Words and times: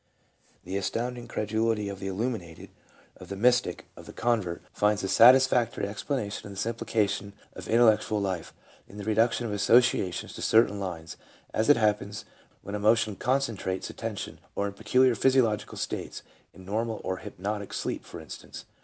The 0.63 0.77
astounding 0.77 1.27
credulity 1.27 1.87
of 1.87 1.99
the 1.99 2.07
illuminated, 2.07 2.71
of 3.17 3.29
the 3.29 3.35
PSYCHOLOGY 3.35 3.85
OF 3.95 4.07
RELIGIOUS 4.07 4.09
PHENOMENA. 4.09 4.09
353 4.09 4.09
mystic, 4.09 4.09
of 4.09 4.09
the 4.09 4.13
convert, 4.13 4.61
finds 4.73 5.03
a 5.03 5.07
satisfactory 5.07 5.87
explanation 5.87 6.47
in 6.47 6.53
the 6.53 6.57
simplification 6.57 7.33
of 7.53 7.67
intellectual 7.67 8.19
life, 8.19 8.51
in 8.87 8.97
the 8.97 9.03
reduction 9.03 9.45
of 9.45 9.51
associa 9.51 10.11
tions 10.11 10.33
to 10.33 10.41
certain 10.41 10.79
lines, 10.79 11.17
as 11.53 11.69
it 11.69 11.77
happens 11.77 12.25
when 12.63 12.73
emotion 12.73 13.15
concen 13.15 13.55
trates 13.55 13.91
attention, 13.91 14.39
or 14.55 14.65
in 14.65 14.73
peculiar 14.73 15.13
physiological 15.13 15.77
states, 15.77 16.23
in 16.51 16.65
normal 16.65 16.99
and 17.05 17.19
hypnotic 17.19 17.71
sleep, 17.71 18.03
for 18.03 18.19
instance. 18.19 18.65